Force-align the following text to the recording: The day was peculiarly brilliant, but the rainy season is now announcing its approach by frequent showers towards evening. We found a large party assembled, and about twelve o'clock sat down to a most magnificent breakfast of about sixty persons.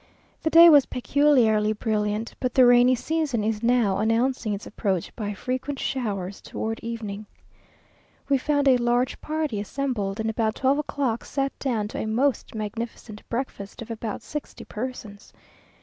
The 0.41 0.49
day 0.49 0.67
was 0.67 0.87
peculiarly 0.87 1.73
brilliant, 1.73 2.33
but 2.39 2.55
the 2.55 2.65
rainy 2.65 2.95
season 2.95 3.43
is 3.43 3.61
now 3.61 3.99
announcing 3.99 4.51
its 4.51 4.65
approach 4.65 5.15
by 5.15 5.35
frequent 5.35 5.77
showers 5.77 6.41
towards 6.41 6.81
evening. 6.83 7.27
We 8.27 8.39
found 8.39 8.67
a 8.67 8.77
large 8.77 9.21
party 9.21 9.59
assembled, 9.59 10.19
and 10.19 10.27
about 10.27 10.55
twelve 10.55 10.79
o'clock 10.79 11.23
sat 11.23 11.53
down 11.59 11.87
to 11.89 11.99
a 11.99 12.07
most 12.07 12.55
magnificent 12.55 13.21
breakfast 13.29 13.79
of 13.83 13.91
about 13.91 14.23
sixty 14.23 14.65
persons. 14.65 15.33